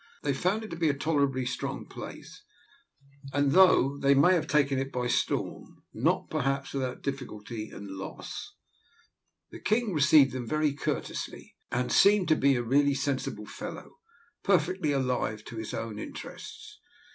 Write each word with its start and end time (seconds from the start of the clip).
They 0.23 0.33
found 0.33 0.63
it 0.63 0.71
to 0.71 0.75
be 0.75 0.89
a 0.89 0.95
tolerably 0.95 1.45
strong 1.45 1.85
place, 1.85 2.41
and 3.33 3.51
though 3.51 3.99
they 3.99 4.15
might 4.15 4.33
have 4.33 4.47
taken 4.47 4.79
it 4.79 4.91
by 4.91 5.05
storm, 5.05 5.83
not, 5.93 6.27
perhaps, 6.27 6.73
without 6.73 7.03
difficulty 7.03 7.69
and 7.69 7.87
loss. 7.87 8.55
The 9.51 9.59
king 9.59 9.93
received 9.93 10.31
them 10.31 10.47
very 10.47 10.73
courteously, 10.73 11.53
and 11.71 11.91
seemed 11.91 12.29
to 12.29 12.35
be 12.35 12.57
really 12.59 12.93
a 12.93 12.95
sensible 12.95 13.45
fellow, 13.45 13.99
perfectly 14.43 14.91
alive 14.91 15.45
to 15.45 15.57
his 15.57 15.71
own 15.71 15.99
interests. 15.99 16.79